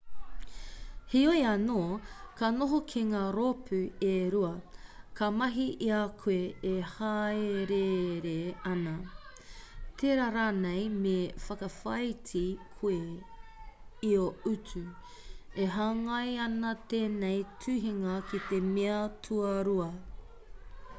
heoi 1.11 1.41
anō 1.47 1.81
ka 2.37 2.47
noho 2.53 2.77
ki 2.91 3.01
ngā 3.09 3.19
rōpū 3.35 3.79
e 4.05 4.13
rua 4.35 4.47
ka 5.19 5.27
mahi 5.41 5.65
i 5.87 5.89
a 5.97 5.99
koe 6.21 6.37
e 6.69 6.71
hāereere 6.93 8.33
ana 8.71 8.93
tērā 10.01 10.25
rānei 10.37 10.87
me 11.03 11.13
whakawhāiti 11.43 12.41
koe 12.79 12.97
i 14.09 14.11
ō 14.23 14.25
utu 14.53 14.83
e 15.67 15.67
hāngai 15.77 16.35
ana 16.47 16.73
tēnei 16.95 17.45
tuhinga 17.67 18.17
ki 18.33 18.41
te 18.49 18.59
mea 18.73 18.97
tuarua 19.29 19.87